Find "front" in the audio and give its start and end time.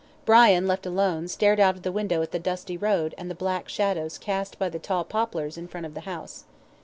5.67-5.85